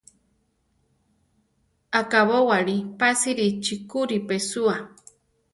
Akabówali 1.99 2.77
pásiri 2.99 3.47
chikúri 3.63 4.17
pesúa. 4.27 4.75